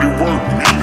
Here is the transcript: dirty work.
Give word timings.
dirty 0.00 0.08
work. 0.22 0.75